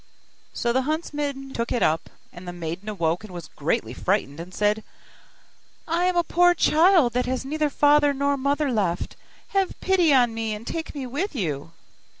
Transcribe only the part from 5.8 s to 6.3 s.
'I am a